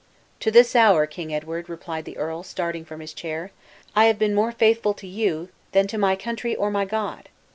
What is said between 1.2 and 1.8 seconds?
Edward,"